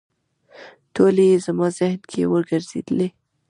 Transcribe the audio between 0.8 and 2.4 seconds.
ټولې یې زما ذهن کې